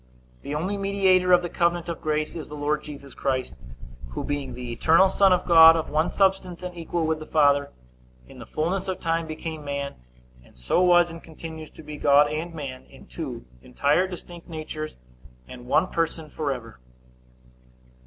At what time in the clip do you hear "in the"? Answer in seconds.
8.27-8.47